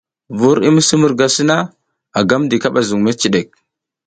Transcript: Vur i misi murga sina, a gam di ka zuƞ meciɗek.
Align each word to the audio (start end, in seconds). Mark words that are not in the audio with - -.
Vur 0.43 0.57
i 0.67 0.69
misi 0.77 0.95
murga 1.01 1.27
sina, 1.35 1.57
a 2.17 2.19
gam 2.29 2.43
di 2.49 2.57
ka 2.61 2.69
zuƞ 2.87 2.99
meciɗek. 3.05 3.49